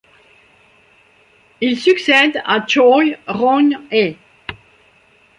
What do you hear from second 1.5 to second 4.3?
Il succède à Choi Ryong-hae.